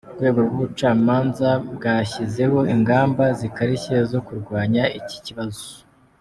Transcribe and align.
Urwego 0.09 0.39
rw’ubucamanza 0.45 1.49
bwashyizeho 1.75 2.59
ingamba 2.73 3.23
zikarishye 3.39 3.95
zo 4.11 4.19
kurwanya 4.27 4.83
iki 4.99 5.17
kibazo. 5.27 5.63